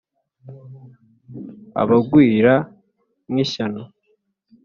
[1.81, 2.53] abagwira
[3.31, 3.83] nk’ishyano,